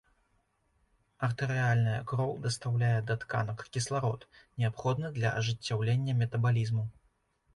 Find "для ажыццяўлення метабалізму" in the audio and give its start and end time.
5.21-6.83